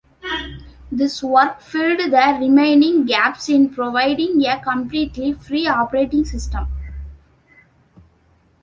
[0.91, 6.67] This work filled the remaining gaps in providing a completely free operating system.